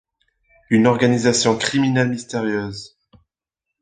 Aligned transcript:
Une 0.71 0.87
organisation 0.87 1.55
criminelle 1.59 2.09
mystérieuse. 2.09 2.97